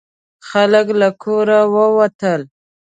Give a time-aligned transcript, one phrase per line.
[0.49, 2.41] خلک له کوره ووتل.